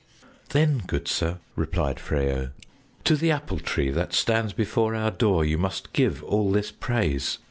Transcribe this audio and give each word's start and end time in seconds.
"Then, 0.49 0.79
good 0.87 1.07
sir," 1.07 1.37
replied 1.55 1.99
Freyo, 1.99 2.53
"to 3.03 3.15
the 3.15 3.29
Apple 3.29 3.59
Tree 3.59 3.91
that 3.91 4.13
stands 4.13 4.51
before 4.51 4.95
our 4.95 5.11
door 5.11 5.45
you 5.45 5.59
must 5.59 5.93
give 5.93 6.23
all 6.23 6.51
this 6.51 6.71
praise. 6.71 7.37